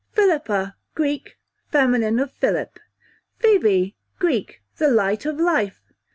Philippa, 0.13 0.75
Greek, 0.95 1.37
feminine 1.71 2.17
of 2.17 2.31
Philip. 2.31 2.79
Phoebe, 3.37 3.95
Greek, 4.17 4.63
the 4.77 4.87
light 4.89 5.27
of 5.27 5.39
life. 5.39 5.79